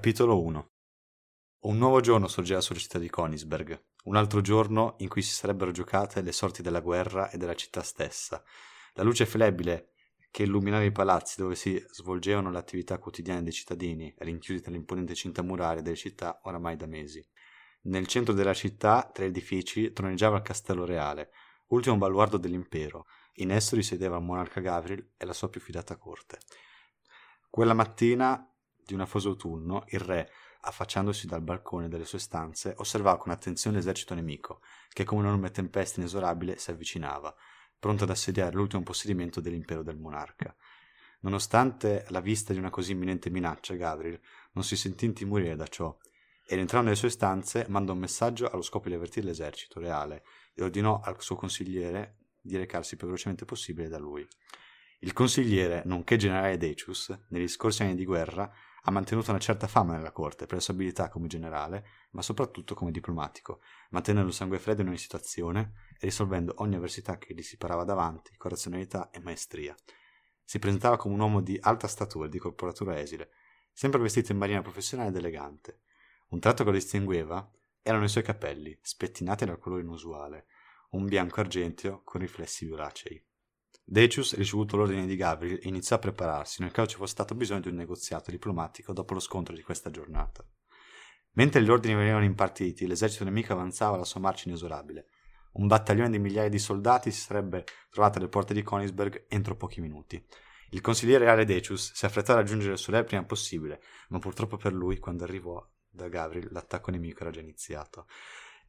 Capitolo 0.00 0.42
1 0.42 0.70
Un 1.64 1.76
nuovo 1.76 2.00
giorno 2.00 2.26
sorgeva 2.26 2.62
sulla 2.62 2.78
città 2.78 2.98
di 2.98 3.10
Königsberg, 3.10 3.78
un 4.04 4.16
altro 4.16 4.40
giorno 4.40 4.94
in 5.00 5.08
cui 5.08 5.20
si 5.20 5.34
sarebbero 5.34 5.72
giocate 5.72 6.22
le 6.22 6.32
sorti 6.32 6.62
della 6.62 6.80
guerra 6.80 7.28
e 7.28 7.36
della 7.36 7.54
città 7.54 7.82
stessa. 7.82 8.42
La 8.94 9.02
luce 9.02 9.26
flebile 9.26 9.90
che 10.30 10.44
illuminava 10.44 10.84
i 10.84 10.90
palazzi 10.90 11.38
dove 11.38 11.54
si 11.54 11.78
svolgevano 11.90 12.50
le 12.50 12.56
attività 12.56 12.96
quotidiane 12.96 13.42
dei 13.42 13.52
cittadini, 13.52 14.10
rinchiusi 14.16 14.62
tra 14.62 14.72
l'imponente 14.72 15.14
cinta 15.14 15.42
muraria 15.42 15.82
delle 15.82 15.96
città 15.96 16.40
oramai 16.44 16.76
da 16.76 16.86
mesi. 16.86 17.22
Nel 17.82 18.06
centro 18.06 18.32
della 18.32 18.54
città, 18.54 19.10
tra 19.12 19.26
edifici, 19.26 19.92
troneggiava 19.92 20.38
il 20.38 20.42
castello 20.42 20.86
reale, 20.86 21.30
ultimo 21.66 21.98
baluardo 21.98 22.38
dell'impero. 22.38 23.04
In 23.34 23.50
esso 23.50 23.76
risiedeva 23.76 24.16
il 24.16 24.22
monarca 24.22 24.62
Gavril 24.62 25.10
e 25.18 25.26
la 25.26 25.34
sua 25.34 25.50
più 25.50 25.60
fidata 25.60 25.98
corte. 25.98 26.38
Quella 27.50 27.74
mattina 27.74 28.49
di 28.90 28.94
un 28.94 29.00
afoso 29.02 29.30
autunno, 29.30 29.84
il 29.88 30.00
re, 30.00 30.30
affacciandosi 30.62 31.26
dal 31.26 31.42
balcone 31.42 31.88
delle 31.88 32.04
sue 32.04 32.18
stanze, 32.18 32.74
osservava 32.78 33.16
con 33.16 33.32
attenzione 33.32 33.76
l'esercito 33.76 34.14
nemico, 34.14 34.60
che 34.92 35.04
come 35.04 35.20
un'enorme 35.22 35.50
tempesta 35.50 36.00
inesorabile 36.00 36.58
si 36.58 36.70
avvicinava, 36.70 37.34
pronto 37.78 38.04
ad 38.04 38.10
assediare 38.10 38.54
l'ultimo 38.54 38.82
possedimento 38.82 39.40
dell'impero 39.40 39.82
del 39.82 39.96
monarca. 39.96 40.54
Nonostante 41.20 42.04
la 42.08 42.20
vista 42.20 42.52
di 42.52 42.58
una 42.58 42.70
così 42.70 42.92
imminente 42.92 43.30
minaccia, 43.30 43.74
Gavril 43.74 44.20
non 44.52 44.64
si 44.64 44.76
sentì 44.76 45.04
intimorire 45.04 45.54
da 45.54 45.66
ciò, 45.66 45.96
e 46.46 46.54
rientrando 46.56 46.88
nelle 46.88 46.98
sue 46.98 47.10
stanze 47.10 47.66
mandò 47.68 47.92
un 47.92 48.00
messaggio 48.00 48.50
allo 48.50 48.62
scopo 48.62 48.88
di 48.88 48.94
avvertire 48.94 49.26
l'esercito 49.26 49.78
reale 49.78 50.24
e 50.52 50.64
ordinò 50.64 51.00
al 51.00 51.20
suo 51.22 51.36
consigliere 51.36 52.16
di 52.40 52.56
recarsi 52.56 52.94
il 52.94 52.98
più 52.98 53.06
velocemente 53.06 53.44
possibile 53.44 53.88
da 53.88 53.98
lui. 53.98 54.26
Il 55.02 55.12
consigliere, 55.12 55.82
nonché 55.86 56.16
generale 56.16 56.58
Decius, 56.58 57.16
negli 57.28 57.48
scorsi 57.48 57.82
anni 57.82 57.94
di 57.94 58.04
guerra, 58.04 58.52
ha 58.82 58.90
mantenuto 58.90 59.30
una 59.30 59.38
certa 59.38 59.66
fama 59.66 59.94
nella 59.94 60.12
corte 60.12 60.46
per 60.46 60.56
la 60.56 60.60
sua 60.60 60.74
abilità 60.74 61.08
come 61.08 61.26
generale, 61.26 61.86
ma 62.10 62.22
soprattutto 62.22 62.74
come 62.74 62.90
diplomatico, 62.90 63.60
mantenendo 63.90 64.28
il 64.28 64.34
sangue 64.34 64.58
freddo 64.58 64.82
in 64.82 64.88
ogni 64.88 64.98
situazione 64.98 65.72
e 65.94 66.06
risolvendo 66.06 66.54
ogni 66.58 66.76
avversità 66.76 67.18
che 67.18 67.34
gli 67.34 67.42
si 67.42 67.56
parava 67.56 67.84
davanti 67.84 68.36
con 68.36 68.50
razionalità 68.50 69.10
e 69.10 69.20
maestria. 69.20 69.74
Si 70.44 70.58
presentava 70.58 70.96
come 70.96 71.14
un 71.14 71.20
uomo 71.20 71.40
di 71.40 71.58
alta 71.60 71.86
statura 71.86 72.26
e 72.26 72.30
di 72.30 72.38
corporatura 72.38 72.98
esile, 72.98 73.30
sempre 73.72 74.00
vestito 74.00 74.32
in 74.32 74.38
maniera 74.38 74.62
professionale 74.62 75.10
ed 75.10 75.16
elegante. 75.16 75.80
Un 76.28 76.40
tratto 76.40 76.64
che 76.64 76.70
lo 76.70 76.76
distingueva 76.76 77.48
erano 77.82 78.04
i 78.04 78.08
suoi 78.08 78.24
capelli, 78.24 78.76
spettinati 78.80 79.44
dal 79.44 79.58
colore 79.58 79.82
inusuale, 79.82 80.46
un 80.90 81.06
bianco 81.06 81.40
argenteo 81.40 82.02
con 82.02 82.20
riflessi 82.20 82.64
violacei. 82.64 83.22
Decius, 83.84 84.36
ricevuto 84.36 84.76
l'ordine 84.76 85.06
di 85.06 85.16
Gabriel, 85.16 85.58
iniziò 85.62 85.96
a 85.96 85.98
prepararsi 85.98 86.62
nel 86.62 86.70
caso 86.70 86.90
ci 86.90 86.96
fosse 86.96 87.12
stato 87.12 87.34
bisogno 87.34 87.60
di 87.60 87.68
un 87.68 87.74
negoziato 87.74 88.30
diplomatico 88.30 88.92
dopo 88.92 89.14
lo 89.14 89.20
scontro 89.20 89.54
di 89.54 89.62
questa 89.62 89.90
giornata. 89.90 90.44
Mentre 91.32 91.62
gli 91.62 91.70
ordini 91.70 91.94
venivano 91.94 92.24
impartiti, 92.24 92.86
l'esercito 92.86 93.24
nemico 93.24 93.52
avanzava 93.52 93.94
alla 93.94 94.04
sua 94.04 94.20
marcia 94.20 94.48
inesorabile. 94.48 95.06
Un 95.52 95.66
battaglione 95.66 96.10
di 96.10 96.18
migliaia 96.18 96.48
di 96.48 96.58
soldati 96.58 97.10
si 97.10 97.20
sarebbe 97.20 97.64
trovato 97.90 98.18
alle 98.18 98.28
porte 98.28 98.54
di 98.54 98.62
Königsberg 98.62 99.26
entro 99.28 99.56
pochi 99.56 99.80
minuti. 99.80 100.24
Il 100.70 100.80
consigliere 100.80 101.24
reale 101.24 101.44
Decius 101.44 101.92
si 101.92 102.06
affrettò 102.06 102.32
a 102.32 102.36
raggiungere 102.36 102.72
il 102.72 102.78
suo 102.78 102.92
re 102.92 103.02
prima 103.02 103.24
possibile, 103.24 103.82
ma 104.10 104.20
purtroppo 104.20 104.56
per 104.56 104.72
lui, 104.72 104.98
quando 104.98 105.24
arrivò 105.24 105.64
da 105.88 106.08
Gabriel, 106.08 106.48
l'attacco 106.52 106.92
nemico 106.92 107.22
era 107.22 107.30
già 107.30 107.40
iniziato. 107.40 108.06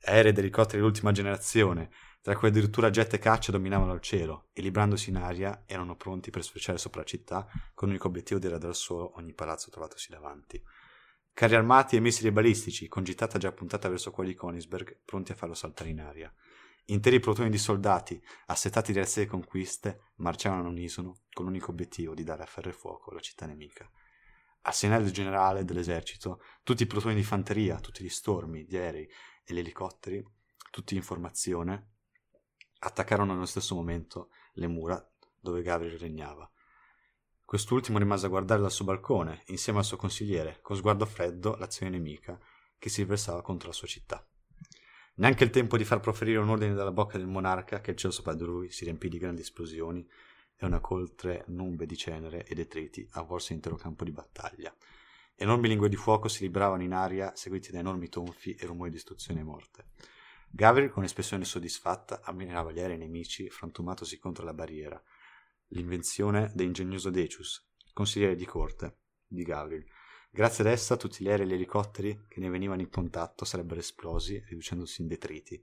Aerei 0.03 0.31
ed 0.31 0.37
elicotteri 0.39 0.77
dell'ultima 0.79 1.11
generazione, 1.11 1.91
tra 2.21 2.37
cui 2.37 2.49
addirittura 2.49 2.91
jet 2.91 3.13
e 3.13 3.19
caccia 3.19 3.51
dominavano 3.51 3.93
il 3.93 4.01
cielo 4.01 4.49
e 4.53 4.61
librandosi 4.61 5.09
in 5.09 5.17
aria 5.17 5.63
erano 5.65 5.95
pronti 5.95 6.29
per 6.29 6.43
sfrecciare 6.43 6.77
sopra 6.77 7.01
la 7.01 7.07
città 7.07 7.47
con 7.73 7.87
l'unico 7.87 8.07
obiettivo 8.07 8.39
di 8.39 8.47
radere 8.47 8.69
al 8.69 8.75
suolo 8.75 9.13
ogni 9.15 9.33
palazzo 9.33 9.71
trovatosi 9.71 10.09
davanti. 10.11 10.63
Carri 11.33 11.55
armati 11.55 11.95
e 11.95 11.99
missili 11.99 12.31
balistici, 12.31 12.87
con 12.87 13.03
gittata 13.03 13.39
già 13.39 13.51
puntata 13.51 13.89
verso 13.89 14.11
quelli 14.11 14.31
di 14.31 14.37
Königsberg, 14.37 14.99
pronti 15.03 15.31
a 15.31 15.35
farlo 15.35 15.55
saltare 15.55 15.89
in 15.89 16.01
aria. 16.01 16.31
Interi 16.85 17.19
plotoni 17.19 17.49
di 17.49 17.57
soldati, 17.57 18.21
assetati 18.47 18.91
di 18.91 18.99
e 18.99 19.25
conquiste, 19.25 20.11
marciavano 20.15 20.67
unisono 20.67 21.21
con 21.31 21.45
l'unico 21.45 21.71
obiettivo 21.71 22.13
di 22.13 22.23
dare 22.23 22.43
a 22.43 22.45
ferro 22.45 22.69
e 22.69 22.73
fuoco 22.73 23.11
alla 23.11 23.21
città 23.21 23.45
nemica. 23.45 23.89
Al 24.63 24.73
segnale 24.73 25.09
generale 25.09 25.63
dell'esercito, 25.63 26.41
tutti 26.63 26.83
i 26.83 26.87
plotoni 26.87 27.15
di 27.15 27.23
fanteria, 27.23 27.79
tutti 27.79 28.03
gli 28.03 28.09
stormi, 28.09 28.65
gli 28.67 28.75
aerei 28.75 29.09
e 29.43 29.53
gli 29.53 29.59
elicotteri, 29.59 30.23
tutti 30.69 30.95
in 30.95 31.01
formazione, 31.01 31.90
attaccarono 32.83 33.33
nello 33.33 33.45
stesso 33.45 33.75
momento 33.75 34.29
le 34.53 34.67
mura 34.67 35.03
dove 35.39 35.61
Gabriel 35.61 35.97
regnava. 35.97 36.49
Quest'ultimo 37.43 37.97
rimase 37.97 38.25
a 38.25 38.29
guardare 38.29 38.61
dal 38.61 38.71
suo 38.71 38.85
balcone, 38.85 39.43
insieme 39.47 39.79
al 39.79 39.85
suo 39.85 39.97
consigliere, 39.97 40.59
con 40.61 40.75
sguardo 40.75 41.05
freddo 41.05 41.55
l'azione 41.57 41.91
nemica 41.91 42.39
che 42.77 42.89
si 42.89 43.01
riversava 43.01 43.41
contro 43.41 43.67
la 43.67 43.73
sua 43.73 43.87
città. 43.87 44.25
Neanche 45.15 45.43
il 45.43 45.49
tempo 45.49 45.77
di 45.77 45.83
far 45.83 45.99
proferire 45.99 46.39
un 46.39 46.49
ordine 46.49 46.73
dalla 46.73 46.91
bocca 46.91 47.17
del 47.17 47.27
monarca 47.27 47.81
che 47.81 47.91
il 47.91 47.97
cielo 47.97 48.13
sopra 48.13 48.33
di 48.33 48.43
lui 48.43 48.71
si 48.71 48.85
riempì 48.85 49.09
di 49.09 49.17
grandi 49.17 49.41
esplosioni 49.41 50.07
e 50.55 50.65
una 50.65 50.79
coltre 50.79 51.43
nube 51.47 51.85
di 51.85 51.97
cenere 51.97 52.45
e 52.45 52.55
detriti 52.55 53.07
avvolse 53.11 53.51
l'intero 53.51 53.75
campo 53.75 54.03
di 54.03 54.11
battaglia. 54.11 54.73
Enormi 55.35 55.67
lingue 55.67 55.89
di 55.89 55.95
fuoco 55.95 56.27
si 56.27 56.43
libravano 56.43 56.83
in 56.83 56.93
aria, 56.93 57.35
seguiti 57.35 57.71
da 57.71 57.79
enormi 57.79 58.07
tonfi 58.09 58.55
e 58.55 58.65
rumori 58.65 58.89
di 58.89 58.95
distruzione 58.95 59.41
e 59.41 59.43
morte. 59.43 59.85
Gabriel, 60.53 60.89
con 60.89 61.03
espressione 61.03 61.45
soddisfatta, 61.45 62.21
ammirava 62.23 62.71
gli 62.71 62.79
aerei 62.79 62.97
nemici 62.97 63.49
frantumatosi 63.49 64.19
contro 64.19 64.43
la 64.43 64.53
barriera. 64.53 65.01
L'invenzione 65.67 66.51
dell'ingegnoso 66.53 67.09
Decius, 67.09 67.71
consigliere 67.93 68.35
di 68.35 68.45
corte 68.45 68.97
di 69.25 69.43
Gabriel. 69.43 69.85
Grazie 70.29 70.65
ad 70.65 70.69
essa 70.71 70.97
tutti 70.97 71.23
gli 71.23 71.29
aerei 71.29 71.45
e 71.45 71.49
gli 71.49 71.53
elicotteri 71.53 72.25
che 72.27 72.41
ne 72.41 72.49
venivano 72.49 72.81
in 72.81 72.89
contatto 72.89 73.45
sarebbero 73.45 73.79
esplosi, 73.79 74.43
riducendosi 74.47 75.01
in 75.01 75.07
detriti. 75.07 75.61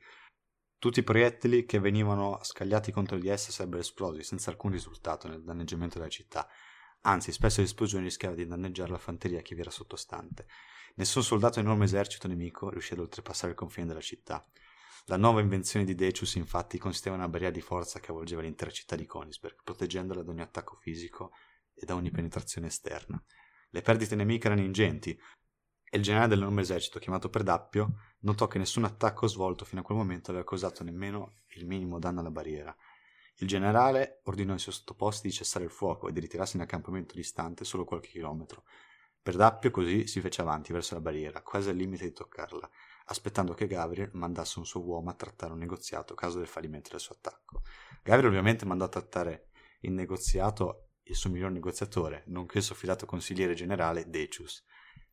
Tutti 0.78 1.00
i 1.00 1.04
proiettili 1.04 1.66
che 1.66 1.80
venivano 1.80 2.38
scagliati 2.42 2.90
contro 2.90 3.18
di 3.18 3.28
essa 3.28 3.50
sarebbero 3.50 3.82
esplosi 3.82 4.22
senza 4.22 4.50
alcun 4.50 4.70
risultato 4.70 5.28
nel 5.28 5.42
danneggiamento 5.42 5.98
della 5.98 6.10
città. 6.10 6.48
Anzi, 7.02 7.30
spesso 7.30 7.60
l'esplosione 7.60 8.04
rischiava 8.04 8.34
di 8.34 8.46
danneggiare 8.46 8.90
la 8.90 8.98
fanteria 8.98 9.42
che 9.42 9.54
vi 9.54 9.60
era 9.60 9.70
sottostante. 9.70 10.46
Nessun 10.94 11.22
soldato 11.22 11.60
enorme 11.60 11.84
esercito 11.84 12.26
nemico 12.26 12.70
riuscì 12.70 12.94
ad 12.94 13.00
oltrepassare 13.00 13.52
il 13.52 13.58
confine 13.58 13.86
della 13.86 14.00
città. 14.00 14.46
La 15.10 15.16
nuova 15.16 15.40
invenzione 15.40 15.86
di 15.86 15.94
Decius, 15.94 16.34
infatti, 16.34 16.76
consisteva 16.76 17.14
in 17.14 17.22
una 17.22 17.30
barriera 17.30 17.50
di 17.50 17.62
forza 17.62 17.98
che 17.98 18.10
avvolgeva 18.10 18.42
l'intera 18.42 18.70
città 18.70 18.94
di 18.94 19.06
Königsberg, 19.06 19.56
proteggendola 19.64 20.22
da 20.22 20.30
ogni 20.30 20.42
attacco 20.42 20.76
fisico 20.76 21.32
e 21.72 21.86
da 21.86 21.94
ogni 21.94 22.10
penetrazione 22.10 22.66
esterna. 22.66 23.18
Le 23.70 23.80
perdite 23.80 24.14
nemiche 24.16 24.48
erano 24.48 24.60
ingenti, 24.60 25.18
e 25.90 25.96
il 25.96 26.02
generale 26.02 26.28
dell'enorme 26.28 26.60
esercito, 26.60 26.98
chiamato 26.98 27.30
Predappio, 27.30 28.00
notò 28.20 28.48
che 28.48 28.58
nessun 28.58 28.84
attacco 28.84 29.26
svolto 29.28 29.64
fino 29.64 29.80
a 29.80 29.84
quel 29.84 29.96
momento 29.96 30.30
aveva 30.30 30.44
causato 30.44 30.84
nemmeno 30.84 31.38
il 31.54 31.64
minimo 31.64 31.98
danno 31.98 32.20
alla 32.20 32.30
barriera. 32.30 32.76
Il 33.36 33.48
generale 33.48 34.20
ordinò 34.24 34.52
ai 34.52 34.58
suoi 34.58 34.74
sottoposti 34.74 35.28
di 35.28 35.32
cessare 35.32 35.64
il 35.64 35.70
fuoco 35.70 36.08
e 36.08 36.12
di 36.12 36.20
ritirarsi 36.20 36.56
in 36.56 36.62
accampamento 36.62 37.14
distante 37.14 37.64
solo 37.64 37.86
qualche 37.86 38.08
chilometro. 38.08 38.64
Predappio 39.22 39.70
così 39.70 40.06
si 40.06 40.20
fece 40.20 40.42
avanti 40.42 40.74
verso 40.74 40.92
la 40.92 41.00
barriera, 41.00 41.40
quasi 41.40 41.70
al 41.70 41.76
limite 41.76 42.04
di 42.04 42.12
toccarla, 42.12 42.68
aspettando 43.08 43.54
che 43.54 43.66
Gabriel 43.66 44.10
mandasse 44.12 44.58
un 44.58 44.66
suo 44.66 44.82
uomo 44.82 45.10
a 45.10 45.14
trattare 45.14 45.52
un 45.52 45.58
negoziato 45.58 46.14
caso 46.14 46.38
del 46.38 46.46
fallimento 46.46 46.90
del 46.90 47.00
suo 47.00 47.14
attacco. 47.14 47.62
Gabriel 48.02 48.28
ovviamente 48.28 48.64
mandò 48.64 48.84
a 48.84 48.88
trattare 48.88 49.48
il 49.80 49.92
negoziato 49.92 50.88
il 51.08 51.16
suo 51.16 51.30
miglior 51.30 51.50
negoziatore, 51.50 52.24
nonché 52.26 52.58
il 52.58 52.64
suo 52.64 52.74
fidato 52.74 53.06
consigliere 53.06 53.54
generale 53.54 54.10
Decius. 54.10 54.62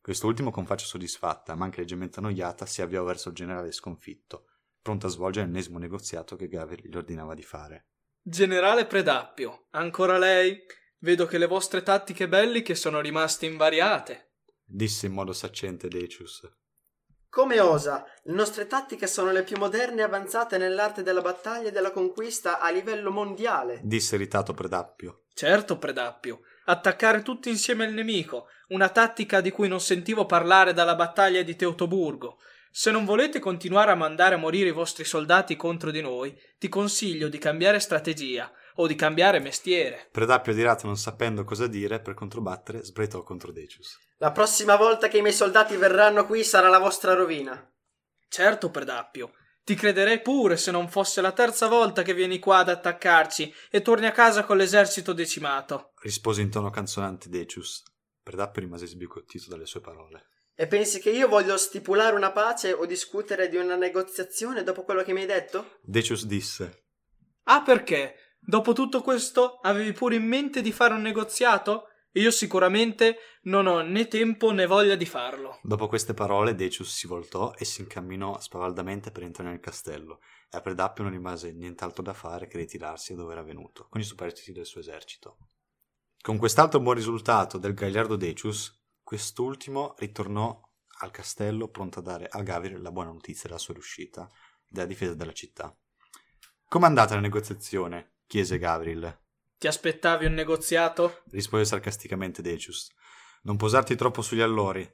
Quest'ultimo, 0.00 0.50
con 0.50 0.66
faccia 0.66 0.84
soddisfatta, 0.84 1.54
ma 1.54 1.64
anche 1.64 1.80
leggermente 1.80 2.18
annoiata, 2.18 2.66
si 2.66 2.82
avviò 2.82 3.02
verso 3.02 3.30
il 3.30 3.34
generale 3.34 3.72
sconfitto, 3.72 4.44
pronto 4.82 5.06
a 5.06 5.10
svolgere 5.10 5.46
l'ennesimo 5.46 5.78
negoziato 5.78 6.36
che 6.36 6.48
Gabriel 6.48 6.88
gli 6.88 6.96
ordinava 6.96 7.34
di 7.34 7.42
fare. 7.42 7.86
Generale 8.20 8.86
Predappio, 8.86 9.68
ancora 9.70 10.18
lei? 10.18 10.62
Vedo 10.98 11.26
che 11.26 11.38
le 11.38 11.46
vostre 11.46 11.82
tattiche 11.82 12.28
belliche 12.28 12.74
sono 12.74 13.00
rimaste 13.00 13.46
invariate, 13.46 14.32
disse 14.62 15.06
in 15.06 15.12
modo 15.12 15.32
saccente 15.32 15.88
Decius. 15.88 16.42
Come 17.36 17.60
osa? 17.60 18.02
Le 18.22 18.32
nostre 18.32 18.66
tattiche 18.66 19.06
sono 19.06 19.30
le 19.30 19.42
più 19.42 19.58
moderne 19.58 20.00
e 20.00 20.04
avanzate 20.04 20.56
nell'arte 20.56 21.02
della 21.02 21.20
battaglia 21.20 21.68
e 21.68 21.70
della 21.70 21.90
conquista 21.90 22.60
a 22.60 22.70
livello 22.70 23.10
mondiale, 23.10 23.80
disse 23.82 24.14
irritato 24.14 24.54
Predappio. 24.54 25.24
Certo, 25.34 25.76
Predappio. 25.76 26.40
Attaccare 26.64 27.20
tutti 27.20 27.50
insieme 27.50 27.84
il 27.84 27.92
nemico, 27.92 28.46
una 28.68 28.88
tattica 28.88 29.42
di 29.42 29.50
cui 29.50 29.68
non 29.68 29.80
sentivo 29.80 30.24
parlare 30.24 30.72
dalla 30.72 30.94
battaglia 30.94 31.42
di 31.42 31.54
Teutoburgo. 31.54 32.38
Se 32.70 32.90
non 32.90 33.04
volete 33.04 33.38
continuare 33.38 33.90
a 33.90 33.96
mandare 33.96 34.36
a 34.36 34.38
morire 34.38 34.70
i 34.70 34.72
vostri 34.72 35.04
soldati 35.04 35.56
contro 35.56 35.90
di 35.90 36.00
noi, 36.00 36.34
ti 36.58 36.70
consiglio 36.70 37.28
di 37.28 37.36
cambiare 37.36 37.80
strategia 37.80 38.50
o 38.76 38.86
di 38.86 38.94
cambiare 38.94 39.38
mestiere. 39.38 40.08
Predappio 40.10 40.52
adirato 40.52 40.86
non 40.86 40.96
sapendo 40.96 41.44
cosa 41.44 41.66
dire 41.66 42.00
per 42.00 42.14
controbattere, 42.14 42.82
sbraitò 42.82 43.22
contro 43.22 43.52
Decius. 43.52 43.98
La 44.18 44.32
prossima 44.32 44.76
volta 44.76 45.08
che 45.08 45.18
i 45.18 45.22
miei 45.22 45.34
soldati 45.34 45.76
verranno 45.76 46.26
qui 46.26 46.42
sarà 46.42 46.68
la 46.68 46.78
vostra 46.78 47.14
rovina. 47.14 47.70
Certo, 48.28 48.70
Predappio. 48.70 49.32
Ti 49.62 49.74
crederei 49.74 50.20
pure 50.20 50.56
se 50.56 50.70
non 50.70 50.88
fosse 50.88 51.20
la 51.20 51.32
terza 51.32 51.66
volta 51.66 52.02
che 52.02 52.14
vieni 52.14 52.38
qua 52.38 52.58
ad 52.58 52.68
attaccarci 52.68 53.52
e 53.68 53.82
torni 53.82 54.06
a 54.06 54.12
casa 54.12 54.44
con 54.44 54.56
l'esercito 54.56 55.12
decimato. 55.12 55.92
Rispose 56.00 56.40
in 56.40 56.50
tono 56.50 56.70
canzonante 56.70 57.28
Decius. 57.28 57.82
Predappio 58.22 58.62
rimase 58.62 58.86
sbigottito 58.86 59.48
dalle 59.48 59.66
sue 59.66 59.80
parole. 59.80 60.28
E 60.54 60.66
pensi 60.66 61.00
che 61.00 61.10
io 61.10 61.28
voglio 61.28 61.56
stipulare 61.58 62.14
una 62.16 62.32
pace 62.32 62.72
o 62.72 62.86
discutere 62.86 63.48
di 63.48 63.56
una 63.56 63.76
negoziazione 63.76 64.62
dopo 64.62 64.84
quello 64.84 65.02
che 65.02 65.12
mi 65.12 65.20
hai 65.20 65.26
detto? 65.26 65.78
Decius 65.82 66.24
disse. 66.24 66.84
Ah, 67.44 67.62
perché? 67.62 68.25
Dopo 68.48 68.74
tutto 68.74 69.02
questo 69.02 69.58
avevi 69.62 69.92
pure 69.92 70.14
in 70.14 70.24
mente 70.24 70.62
di 70.62 70.70
fare 70.70 70.94
un 70.94 71.02
negoziato? 71.02 71.88
Io 72.12 72.30
sicuramente 72.30 73.16
non 73.42 73.66
ho 73.66 73.80
né 73.80 74.06
tempo 74.06 74.52
né 74.52 74.66
voglia 74.66 74.94
di 74.94 75.04
farlo. 75.04 75.58
Dopo 75.64 75.88
queste 75.88 76.14
parole 76.14 76.54
Decius 76.54 76.94
si 76.94 77.08
voltò 77.08 77.52
e 77.54 77.64
si 77.64 77.80
incamminò 77.80 78.38
spavaldamente 78.38 79.10
per 79.10 79.24
entrare 79.24 79.50
nel 79.50 79.58
castello 79.58 80.20
e 80.48 80.56
a 80.56 80.60
Predappio 80.60 81.02
non 81.02 81.12
rimase 81.12 81.52
nient'altro 81.52 82.04
da 82.04 82.14
fare 82.14 82.46
che 82.46 82.56
ritirarsi 82.56 83.16
dove 83.16 83.32
era 83.32 83.42
venuto, 83.42 83.88
con 83.90 84.00
i 84.00 84.04
superstiti 84.04 84.52
del 84.52 84.64
suo 84.64 84.78
esercito. 84.78 85.38
Con 86.22 86.38
quest'altro 86.38 86.78
buon 86.78 86.94
risultato 86.94 87.58
del 87.58 87.74
gagliardo 87.74 88.14
Decius, 88.14 88.80
quest'ultimo 89.02 89.96
ritornò 89.98 90.60
al 91.00 91.10
castello 91.10 91.66
pronto 91.68 91.98
a 91.98 92.02
dare 92.02 92.28
a 92.30 92.42
Gavril 92.42 92.80
la 92.80 92.92
buona 92.92 93.10
notizia 93.10 93.48
della 93.48 93.58
sua 93.58 93.74
riuscita 93.74 94.30
della 94.68 94.86
difesa 94.86 95.14
della 95.14 95.32
città. 95.32 95.76
Com'è 96.68 96.86
andata 96.86 97.16
la 97.16 97.20
negoziazione? 97.20 98.12
Chiese 98.26 98.58
Gavril. 98.58 99.18
Ti 99.58 99.66
aspettavi 99.66 100.26
un 100.26 100.34
negoziato? 100.34 101.22
rispose 101.30 101.64
sarcasticamente 101.64 102.42
Decius. 102.42 102.90
Non 103.42 103.56
posarti 103.56 103.94
troppo 103.94 104.22
sugli 104.22 104.40
allori. 104.40 104.88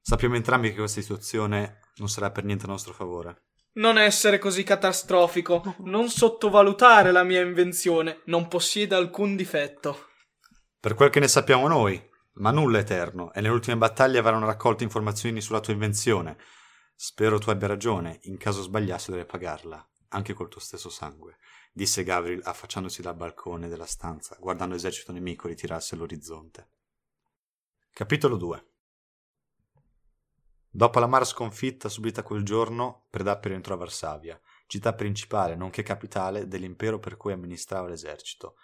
Sappiamo 0.00 0.36
entrambi 0.36 0.70
che 0.70 0.76
questa 0.76 1.00
situazione 1.00 1.80
non 1.96 2.08
sarà 2.08 2.30
per 2.30 2.44
niente 2.44 2.66
a 2.66 2.68
nostro 2.68 2.92
favore. 2.92 3.42
Non 3.76 3.98
essere 3.98 4.38
così 4.38 4.62
catastrofico, 4.62 5.76
non 5.80 6.08
sottovalutare 6.08 7.10
la 7.10 7.24
mia 7.24 7.40
invenzione, 7.40 8.20
non 8.26 8.46
possiede 8.46 8.94
alcun 8.94 9.34
difetto. 9.34 10.10
Per 10.78 10.94
quel 10.94 11.10
che 11.10 11.18
ne 11.18 11.26
sappiamo 11.26 11.66
noi, 11.66 12.00
ma 12.34 12.52
nulla 12.52 12.78
è 12.78 12.82
eterno, 12.82 13.32
e 13.32 13.40
nelle 13.40 13.54
ultime 13.54 13.76
battaglie 13.76 14.18
avranno 14.18 14.46
raccolto 14.46 14.84
informazioni 14.84 15.40
sulla 15.40 15.60
tua 15.60 15.72
invenzione. 15.72 16.36
Spero 16.94 17.38
tu 17.38 17.50
abbia 17.50 17.66
ragione, 17.66 18.20
in 18.22 18.36
caso 18.36 18.62
sbagliassi 18.62 19.06
dovrei 19.06 19.26
pagarla, 19.26 19.84
anche 20.10 20.34
col 20.34 20.48
tuo 20.48 20.60
stesso 20.60 20.88
sangue, 20.88 21.38
disse 21.76 22.04
Gavril 22.04 22.40
affacciandosi 22.44 23.02
dal 23.02 23.16
balcone 23.16 23.66
della 23.66 23.84
stanza, 23.84 24.36
guardando 24.38 24.74
l'esercito 24.74 25.10
nemico 25.10 25.48
ritirarsi 25.48 25.94
all'orizzonte. 25.94 26.68
Capitolo 27.90 28.36
2 28.36 28.66
Dopo 30.70 31.00
la 31.00 31.08
mara 31.08 31.24
sconfitta 31.24 31.88
subita 31.88 32.22
quel 32.22 32.44
giorno, 32.44 33.06
Predappio 33.10 33.50
rientrò 33.50 33.74
a 33.74 33.78
Varsavia, 33.78 34.40
città 34.68 34.94
principale 34.94 35.56
nonché 35.56 35.82
capitale 35.82 36.46
dell'impero 36.46 37.00
per 37.00 37.16
cui 37.16 37.32
amministrava 37.32 37.88
l'esercito, 37.88 38.54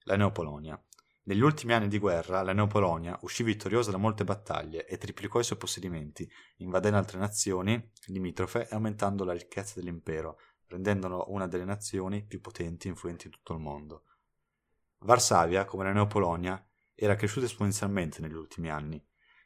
la 0.00 0.16
Neopolonia. 0.16 0.82
Negli 1.24 1.42
ultimi 1.42 1.74
anni 1.74 1.86
di 1.86 1.98
guerra, 2.00 2.42
la 2.42 2.52
Neopolonia 2.52 3.16
uscì 3.20 3.44
vittoriosa 3.44 3.92
da 3.92 3.98
molte 3.98 4.24
battaglie 4.24 4.84
e 4.84 4.98
triplicò 4.98 5.38
i 5.38 5.44
suoi 5.44 5.58
possedimenti, 5.58 6.28
invadendo 6.56 6.98
altre 6.98 7.20
nazioni 7.20 7.92
limitrofe 8.06 8.66
e 8.68 8.74
aumentando 8.74 9.22
la 9.24 9.34
ricchezza 9.34 9.74
dell'impero, 9.78 10.38
rendendolo 10.68 11.26
una 11.28 11.46
delle 11.46 11.64
nazioni 11.64 12.24
più 12.24 12.40
potenti 12.40 12.86
e 12.86 12.90
influenti 12.90 13.26
in 13.26 13.32
tutto 13.32 13.52
il 13.52 13.60
mondo. 13.60 14.04
Varsavia, 15.00 15.64
come 15.64 15.84
la 15.84 15.92
Neopolonia, 15.92 16.62
era 16.94 17.14
cresciuta 17.14 17.46
esponenzialmente 17.46 18.20
negli 18.20 18.34
ultimi 18.34 18.70
anni. 18.70 19.02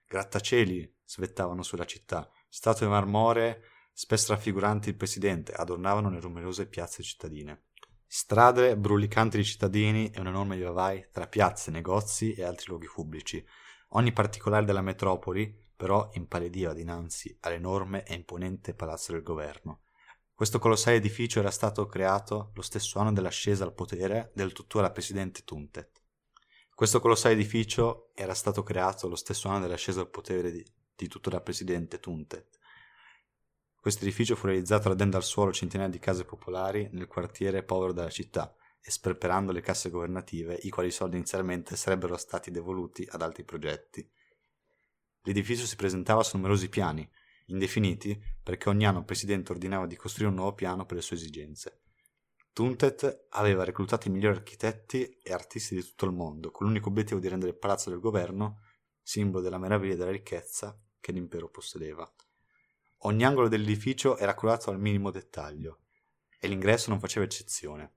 Grattacieli 0.06 1.00
svettavano 1.04 1.62
sulla 1.62 1.84
città, 1.84 2.30
statue 2.48 2.86
marmoree, 2.86 3.62
spesso 3.92 4.32
raffiguranti 4.32 4.88
il 4.88 4.96
presidente, 4.96 5.52
adornavano 5.52 6.10
le 6.10 6.20
numerose 6.20 6.66
piazze 6.66 7.02
cittadine. 7.02 7.66
Strade 8.06 8.76
brulicanti 8.76 9.38
di 9.38 9.44
cittadini 9.44 10.10
e 10.10 10.20
un 10.20 10.26
enorme 10.26 10.56
vivai 10.56 11.08
tra 11.10 11.26
piazze, 11.26 11.70
negozi 11.70 12.34
e 12.34 12.42
altri 12.42 12.66
luoghi 12.68 12.86
pubblici. 12.86 13.44
Ogni 13.90 14.12
particolare 14.12 14.64
della 14.64 14.82
metropoli, 14.82 15.54
però, 15.74 16.10
impallidiva 16.12 16.72
dinanzi 16.72 17.36
all'enorme 17.40 18.04
e 18.04 18.14
imponente 18.14 18.74
palazzo 18.74 19.12
del 19.12 19.22
governo. 19.22 19.80
Questo 20.34 20.58
colossale 20.58 20.96
edificio 20.96 21.38
era 21.38 21.50
stato 21.50 21.86
creato 21.86 22.50
lo 22.54 22.62
stesso 22.62 22.98
anno 22.98 23.12
dell'ascesa 23.12 23.64
al 23.64 23.74
potere 23.74 24.32
del 24.34 24.52
tuttora 24.52 24.90
presidente 24.90 25.42
Tuntet. 25.44 26.00
Questo 26.74 27.00
colossale 27.00 27.34
edificio 27.34 28.10
era 28.14 28.34
stato 28.34 28.62
creato 28.62 29.08
lo 29.08 29.14
stesso 29.14 29.48
anno 29.48 29.60
dell'ascesa 29.60 30.00
al 30.00 30.10
potere 30.10 30.50
di, 30.50 30.64
di 30.96 31.06
tuttora 31.06 31.40
presidente 31.40 32.00
Tuntet. 32.00 32.58
Questo 33.78 34.04
edificio 34.04 34.34
fu 34.34 34.46
realizzato 34.46 34.88
radendo 34.88 35.16
al 35.16 35.22
suolo 35.22 35.52
centinaia 35.52 35.90
di 35.90 35.98
case 35.98 36.24
popolari 36.24 36.88
nel 36.92 37.06
quartiere 37.06 37.62
povero 37.62 37.92
della 37.92 38.10
città 38.10 38.54
e 38.80 38.90
sperperando 38.90 39.52
le 39.52 39.60
casse 39.60 39.90
governative, 39.90 40.58
i 40.62 40.70
quali 40.70 40.90
soldi 40.90 41.16
inizialmente 41.16 41.76
sarebbero 41.76 42.16
stati 42.16 42.50
devoluti 42.50 43.06
ad 43.08 43.22
altri 43.22 43.44
progetti. 43.44 44.08
L'edificio 45.22 45.66
si 45.66 45.76
presentava 45.76 46.24
su 46.24 46.36
numerosi 46.36 46.68
piani, 46.68 47.08
indefiniti 47.46 48.20
perché 48.42 48.68
ogni 48.68 48.86
anno 48.86 49.00
il 49.00 49.04
presidente 49.04 49.52
ordinava 49.52 49.86
di 49.86 49.96
costruire 49.96 50.30
un 50.30 50.36
nuovo 50.36 50.54
piano 50.54 50.84
per 50.84 50.96
le 50.96 51.02
sue 51.02 51.16
esigenze. 51.16 51.80
Tuntet 52.52 53.28
aveva 53.30 53.64
reclutato 53.64 54.08
i 54.08 54.10
migliori 54.10 54.36
architetti 54.36 55.18
e 55.22 55.32
artisti 55.32 55.74
di 55.74 55.82
tutto 55.82 56.04
il 56.04 56.12
mondo, 56.12 56.50
con 56.50 56.66
l'unico 56.66 56.88
obiettivo 56.88 57.18
di 57.18 57.28
rendere 57.28 57.52
il 57.52 57.58
palazzo 57.58 57.88
del 57.88 57.98
governo 57.98 58.60
simbolo 59.02 59.42
della 59.42 59.58
meraviglia 59.58 59.94
e 59.94 59.96
della 59.96 60.10
ricchezza 60.10 60.78
che 61.00 61.12
l'impero 61.12 61.48
possedeva. 61.48 62.10
Ogni 63.04 63.24
angolo 63.24 63.48
dell'edificio 63.48 64.16
era 64.16 64.34
curato 64.34 64.70
al 64.70 64.78
minimo 64.78 65.10
dettaglio 65.10 65.80
e 66.38 66.46
l'ingresso 66.46 66.90
non 66.90 67.00
faceva 67.00 67.24
eccezione. 67.24 67.94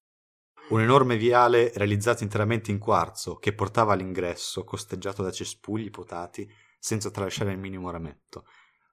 Un 0.69 0.81
enorme 0.81 1.15
viale 1.15 1.71
realizzato 1.75 2.24
interamente 2.24 2.71
in 2.71 2.80
quarzo 2.80 3.36
che 3.36 3.53
portava 3.53 3.94
all'ingresso, 3.94 4.63
costeggiato 4.63 5.21
da 5.21 5.31
cespugli 5.31 5.91
potati 5.91 6.50
senza 6.80 7.12
tralasciare 7.12 7.51
il 7.51 7.59
minimo 7.59 7.91
rametto, 7.91 8.45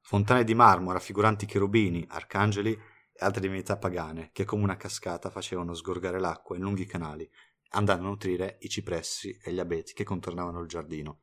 fontane 0.02 0.44
di 0.44 0.54
marmo 0.54 0.92
raffiguranti 0.92 1.46
cherubini, 1.46 2.06
arcangeli 2.08 2.72
e 2.72 3.24
altre 3.24 3.40
divinità 3.40 3.76
pagane 3.78 4.30
che 4.32 4.44
come 4.44 4.62
una 4.62 4.76
cascata 4.76 5.30
facevano 5.30 5.74
sgorgare 5.74 6.20
l'acqua 6.20 6.56
in 6.56 6.62
lunghi 6.62 6.84
canali, 6.84 7.28
andando 7.70 8.06
a 8.06 8.08
nutrire 8.08 8.58
i 8.60 8.68
cipressi 8.68 9.38
e 9.42 9.52
gli 9.52 9.60
abeti 9.60 9.94
che 9.94 10.04
contornavano 10.04 10.60
il 10.60 10.68
giardino, 10.68 11.20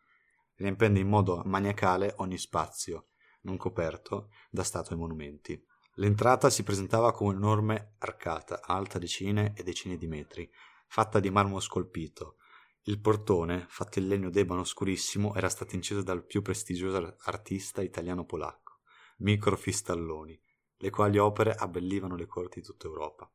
riempiendo 0.56 1.00
in 1.00 1.08
modo 1.08 1.42
maniacale 1.46 2.14
ogni 2.18 2.38
spazio, 2.38 3.08
non 3.42 3.58
coperto 3.58 4.30
da 4.50 4.64
statue 4.64 4.96
e 4.96 5.00
monumenti. 5.00 5.66
L'entrata 5.96 6.50
si 6.50 6.64
presentava 6.64 7.12
come 7.12 7.32
un'enorme 7.32 7.96
arcata, 8.00 8.62
alta 8.62 8.98
decine 9.00 9.54
e 9.56 9.64
decine 9.64 9.98
di 9.98 10.08
metri, 10.08 10.50
fatta 10.88 11.20
di 11.20 11.30
marmo 11.30 11.60
scolpito. 11.60 12.38
Il 12.84 13.00
portone, 13.00 13.66
fatto 13.68 14.00
in 14.00 14.08
legno 14.08 14.30
d'ebano 14.30 14.64
scurissimo, 14.64 15.36
era 15.36 15.50
stato 15.50 15.76
inciso 15.76 16.02
dal 16.02 16.26
più 16.26 16.42
prestigioso 16.42 17.18
artista 17.24 17.82
italiano-polacco, 17.82 18.69
Micro 19.22 19.58
Fistalloni, 19.58 20.42
le 20.78 20.90
quali 20.90 21.18
opere 21.18 21.54
abbellivano 21.54 22.16
le 22.16 22.26
corti 22.26 22.62
di 22.62 22.66
tutta 22.66 22.88
Europa. 22.88 23.30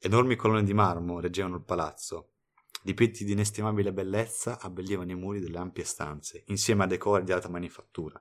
Enormi 0.00 0.34
colonne 0.34 0.64
di 0.64 0.74
marmo 0.74 1.20
reggevano 1.20 1.54
il 1.54 1.62
palazzo. 1.62 2.32
Dipinti 2.82 3.24
di 3.24 3.30
inestimabile 3.30 3.92
bellezza 3.92 4.58
abbellivano 4.58 5.12
i 5.12 5.14
muri 5.14 5.38
delle 5.38 5.58
ampie 5.58 5.84
stanze, 5.84 6.42
insieme 6.48 6.82
a 6.82 6.88
decori 6.88 7.22
di 7.22 7.30
alta 7.30 7.48
manifattura. 7.48 8.20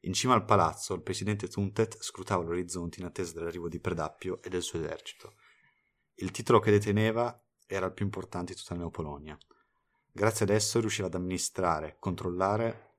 In 0.00 0.12
cima 0.12 0.34
al 0.34 0.44
palazzo 0.44 0.92
il 0.92 1.00
presidente 1.00 1.48
Tuntet 1.48 2.02
scrutava 2.02 2.42
l'orizzonte 2.42 3.00
in 3.00 3.06
attesa 3.06 3.32
dell'arrivo 3.32 3.70
di 3.70 3.80
Predappio 3.80 4.42
e 4.42 4.50
del 4.50 4.62
suo 4.62 4.78
esercito. 4.78 5.36
Il 6.16 6.32
titolo 6.32 6.60
che 6.60 6.70
deteneva 6.70 7.42
era 7.66 7.86
il 7.86 7.94
più 7.94 8.04
importante 8.04 8.52
di 8.52 8.58
tutta 8.58 8.74
la 8.74 8.80
Neopolonia. 8.80 9.38
Grazie 10.12 10.44
ad 10.44 10.50
esso 10.50 10.80
riusciva 10.80 11.06
ad 11.06 11.14
amministrare, 11.14 11.96
controllare 11.98 12.96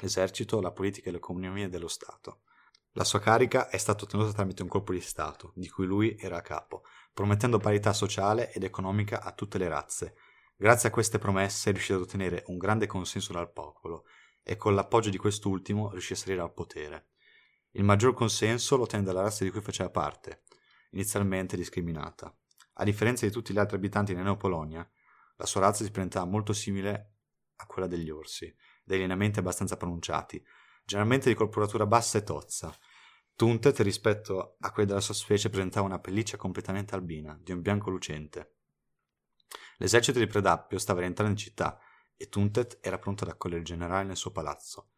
l'esercito, 0.00 0.62
la 0.62 0.72
politica 0.72 1.10
e 1.10 1.12
l'economia 1.12 1.68
dello 1.68 1.88
Stato. 1.88 2.43
La 2.96 3.02
sua 3.02 3.18
carica 3.18 3.70
è 3.70 3.76
stata 3.76 4.04
ottenuta 4.04 4.32
tramite 4.32 4.62
un 4.62 4.68
colpo 4.68 4.92
di 4.92 5.00
Stato, 5.00 5.50
di 5.56 5.68
cui 5.68 5.84
lui 5.84 6.16
era 6.16 6.40
capo, 6.42 6.84
promettendo 7.12 7.58
parità 7.58 7.92
sociale 7.92 8.52
ed 8.52 8.62
economica 8.62 9.20
a 9.20 9.32
tutte 9.32 9.58
le 9.58 9.66
razze. 9.66 10.14
Grazie 10.54 10.90
a 10.90 10.92
queste 10.92 11.18
promesse 11.18 11.70
è 11.70 11.72
riuscito 11.72 11.96
ad 11.98 12.04
ottenere 12.04 12.44
un 12.46 12.56
grande 12.56 12.86
consenso 12.86 13.32
dal 13.32 13.52
popolo 13.52 14.04
e 14.44 14.56
con 14.56 14.76
l'appoggio 14.76 15.10
di 15.10 15.16
quest'ultimo 15.16 15.90
riuscì 15.90 16.12
a 16.12 16.16
salire 16.16 16.40
al 16.40 16.52
potere. 16.52 17.08
Il 17.72 17.82
maggior 17.82 18.14
consenso 18.14 18.76
lo 18.76 18.84
ottenne 18.84 19.02
dalla 19.02 19.22
razza 19.22 19.42
di 19.42 19.50
cui 19.50 19.60
faceva 19.60 19.90
parte, 19.90 20.44
inizialmente 20.90 21.56
discriminata. 21.56 22.32
A 22.74 22.84
differenza 22.84 23.26
di 23.26 23.32
tutti 23.32 23.52
gli 23.52 23.58
altri 23.58 23.74
abitanti 23.74 24.12
della 24.12 24.26
Neopolonia, 24.26 24.88
la 25.34 25.46
sua 25.46 25.62
razza 25.62 25.82
si 25.82 25.90
presentava 25.90 26.26
molto 26.26 26.52
simile 26.52 27.14
a 27.56 27.66
quella 27.66 27.88
degli 27.88 28.10
orsi, 28.10 28.54
dei 28.84 28.98
lineamenti 28.98 29.40
abbastanza 29.40 29.76
pronunciati, 29.76 30.40
generalmente 30.84 31.28
di 31.28 31.34
corporatura 31.34 31.86
bassa 31.86 32.18
e 32.18 32.22
tozza. 32.22 32.76
Tuntet, 33.34 33.80
rispetto 33.80 34.56
a 34.60 34.70
quelli 34.70 34.88
della 34.88 35.00
sua 35.00 35.14
specie, 35.14 35.50
presentava 35.50 35.86
una 35.86 35.98
pelliccia 35.98 36.36
completamente 36.36 36.94
albina, 36.94 37.36
di 37.40 37.52
un 37.52 37.62
bianco 37.62 37.90
lucente. 37.90 38.58
L'esercito 39.78 40.18
di 40.20 40.26
Predappio 40.26 40.78
stava 40.78 41.00
rientrando 41.00 41.32
in 41.32 41.38
città 41.38 41.78
e 42.16 42.28
Tuntet 42.28 42.78
era 42.80 42.98
pronto 42.98 43.24
ad 43.24 43.30
accogliere 43.30 43.60
il 43.60 43.66
generale 43.66 44.04
nel 44.04 44.16
suo 44.16 44.30
palazzo. 44.30 44.90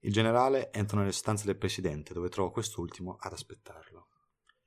Il 0.00 0.12
generale 0.12 0.72
entrò 0.72 0.98
nelle 0.98 1.12
stanze 1.12 1.46
del 1.46 1.56
presidente, 1.56 2.12
dove 2.12 2.28
trovò 2.28 2.50
quest'ultimo 2.50 3.16
ad 3.18 3.32
aspettarlo. 3.32 4.08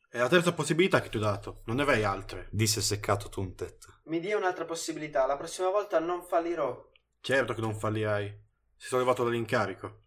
È 0.09 0.17
la 0.17 0.29
terza 0.29 0.53
possibilità 0.53 0.99
che 0.99 1.09
ti 1.09 1.17
ho 1.17 1.21
dato, 1.21 1.61
non 1.65 1.75
ne 1.75 1.83
avrai 1.83 2.03
altre. 2.03 2.49
Disse 2.51 2.81
seccato 2.81 3.29
Tuntet. 3.29 4.01
Mi 4.05 4.19
dia 4.19 4.37
un'altra 4.37 4.65
possibilità, 4.65 5.25
la 5.25 5.37
prossima 5.37 5.69
volta 5.69 5.99
non 5.99 6.23
fallirò. 6.23 6.91
Certo 7.19 7.53
che 7.53 7.61
non 7.61 7.75
fallirai. 7.75 8.45
Si 8.75 8.87
sono 8.87 9.01
levato 9.01 9.23
dall'incarico. 9.23 10.06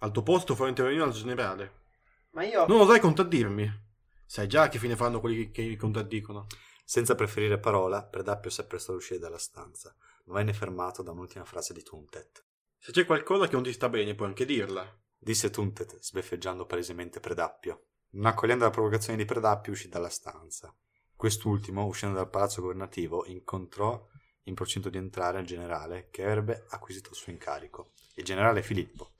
Al 0.00 0.12
tuo 0.12 0.22
posto 0.22 0.54
farò 0.54 0.68
intervenire 0.68 1.02
al 1.02 1.12
generale. 1.12 1.86
Ma 2.30 2.44
io... 2.44 2.66
Non 2.66 2.80
osai 2.80 3.00
contraddirmi. 3.00 3.86
Sai 4.24 4.46
già 4.46 4.68
che 4.68 4.78
fine 4.78 4.94
fanno 4.96 5.20
quelli 5.20 5.50
che, 5.50 5.68
che 5.68 5.76
contraddicono. 5.76 6.46
Senza 6.84 7.14
preferire 7.14 7.58
parola, 7.58 8.04
Predappio 8.04 8.50
si 8.50 8.60
apprestò 8.60 8.92
ad 8.92 8.98
uscire 8.98 9.18
dalla 9.18 9.38
stanza, 9.38 9.94
ma 10.24 10.34
venne 10.34 10.52
fermato 10.52 11.02
da 11.02 11.10
un'ultima 11.10 11.44
frase 11.44 11.74
di 11.74 11.82
Tuntet. 11.82 12.44
Se 12.78 12.92
c'è 12.92 13.04
qualcosa 13.04 13.46
che 13.46 13.54
non 13.54 13.62
ti 13.62 13.72
sta 13.72 13.88
bene, 13.88 14.14
puoi 14.14 14.28
anche 14.28 14.44
dirla. 14.44 14.86
Disse 15.18 15.50
Tuntet, 15.50 15.98
sbeffeggiando 16.00 16.64
palesemente 16.64 17.20
Predappio. 17.20 17.86
Non 18.10 18.26
accogliendo 18.26 18.64
la 18.64 18.70
provocazione 18.70 19.18
di 19.18 19.24
Predappio, 19.24 19.72
uscì 19.72 19.88
dalla 19.88 20.08
stanza. 20.08 20.74
Quest'ultimo, 21.14 21.84
uscendo 21.84 22.14
dal 22.14 22.30
palazzo 22.30 22.62
governativo, 22.62 23.26
incontrò 23.26 24.06
in 24.44 24.54
procinto 24.54 24.88
di 24.88 24.96
entrare 24.96 25.40
il 25.40 25.46
generale 25.46 26.08
che 26.10 26.24
avrebbe 26.24 26.64
acquisito 26.68 27.10
il 27.10 27.16
suo 27.16 27.32
incarico, 27.32 27.92
il 28.14 28.24
generale 28.24 28.62
Filippo. 28.62 29.10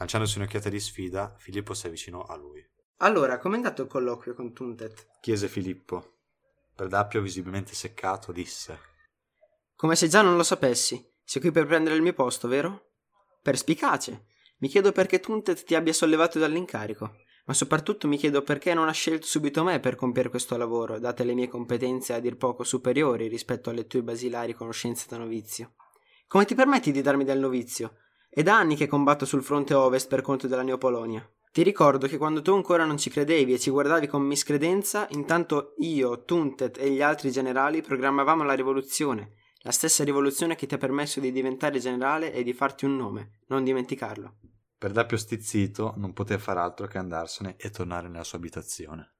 Lanciandosi 0.00 0.38
un'occhiata 0.38 0.70
di 0.70 0.80
sfida, 0.80 1.34
Filippo 1.36 1.74
si 1.74 1.86
avvicinò 1.86 2.22
a 2.22 2.34
lui. 2.34 2.66
Allora, 3.02 3.38
com'è 3.38 3.56
andato 3.56 3.82
il 3.82 3.88
colloquio 3.88 4.34
con 4.34 4.54
Tuntet? 4.54 5.18
Chiese 5.20 5.46
Filippo. 5.46 6.20
Predappio, 6.74 7.20
visibilmente 7.20 7.74
seccato, 7.74 8.32
disse: 8.32 8.78
Come 9.76 9.96
se 9.96 10.08
già 10.08 10.22
non 10.22 10.36
lo 10.36 10.42
sapessi. 10.42 11.06
Sei 11.22 11.42
qui 11.42 11.50
per 11.50 11.66
prendere 11.66 11.96
il 11.96 12.02
mio 12.02 12.14
posto, 12.14 12.48
vero? 12.48 12.92
Perspicace. 13.42 14.28
Mi 14.60 14.68
chiedo 14.68 14.90
perché 14.90 15.20
Tuntet 15.20 15.64
ti 15.64 15.74
abbia 15.74 15.92
sollevato 15.92 16.38
dall'incarico, 16.38 17.16
ma 17.44 17.52
soprattutto 17.52 18.08
mi 18.08 18.16
chiedo 18.16 18.40
perché 18.40 18.72
non 18.72 18.88
ha 18.88 18.92
scelto 18.92 19.26
subito 19.26 19.62
me 19.62 19.80
per 19.80 19.96
compiere 19.96 20.30
questo 20.30 20.56
lavoro, 20.56 20.98
date 20.98 21.24
le 21.24 21.34
mie 21.34 21.48
competenze 21.48 22.14
a 22.14 22.20
dir 22.20 22.38
poco 22.38 22.64
superiori 22.64 23.28
rispetto 23.28 23.68
alle 23.68 23.86
tue 23.86 24.02
basilari 24.02 24.54
conoscenze 24.54 25.04
da 25.10 25.18
novizio. 25.18 25.74
Come 26.26 26.46
ti 26.46 26.54
permetti 26.54 26.90
di 26.90 27.02
darmi 27.02 27.24
del 27.24 27.38
novizio? 27.38 27.96
È 28.32 28.44
da 28.44 28.56
anni 28.56 28.76
che 28.76 28.86
combatto 28.86 29.24
sul 29.26 29.42
fronte 29.42 29.74
ovest 29.74 30.06
per 30.06 30.22
conto 30.22 30.46
della 30.46 30.62
Neopolonia. 30.62 31.28
Ti 31.50 31.64
ricordo 31.64 32.06
che 32.06 32.16
quando 32.16 32.42
tu 32.42 32.52
ancora 32.52 32.84
non 32.84 32.96
ci 32.96 33.10
credevi 33.10 33.54
e 33.54 33.58
ci 33.58 33.70
guardavi 33.70 34.06
con 34.06 34.22
miscredenza, 34.22 35.08
intanto 35.10 35.74
io, 35.78 36.22
Tuntet 36.22 36.78
e 36.78 36.92
gli 36.92 37.02
altri 37.02 37.32
generali 37.32 37.82
programmavamo 37.82 38.44
la 38.44 38.52
rivoluzione, 38.52 39.32
la 39.62 39.72
stessa 39.72 40.04
rivoluzione 40.04 40.54
che 40.54 40.66
ti 40.66 40.74
ha 40.74 40.78
permesso 40.78 41.18
di 41.18 41.32
diventare 41.32 41.80
generale 41.80 42.32
e 42.32 42.44
di 42.44 42.52
farti 42.52 42.84
un 42.84 42.94
nome, 42.94 43.40
non 43.48 43.64
dimenticarlo. 43.64 44.36
Predappio 44.78 45.16
stizzito 45.16 45.94
non 45.96 46.12
poté 46.12 46.38
far 46.38 46.56
altro 46.56 46.86
che 46.86 46.98
andarsene 46.98 47.56
e 47.56 47.70
tornare 47.70 48.06
nella 48.06 48.22
sua 48.22 48.38
abitazione. 48.38 49.14